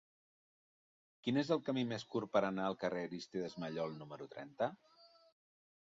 Quin 1.27 1.37
és 1.41 1.51
el 1.57 1.61
camí 1.67 1.83
més 1.91 2.07
curt 2.15 2.33
per 2.37 2.43
anar 2.49 2.65
al 2.71 2.79
carrer 2.85 3.03
d'Arístides 3.05 3.59
Maillol 3.65 3.97
número 4.03 4.29
trenta? 4.37 4.75